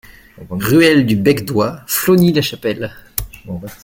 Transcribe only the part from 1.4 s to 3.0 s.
d'Oie, Flogny-la-Chapelle